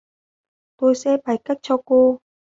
Tôi 0.77 0.95
sẽ 0.95 1.17
bày 1.25 1.37
cách 1.45 1.57
cho 1.61 1.77
cô 1.85 2.19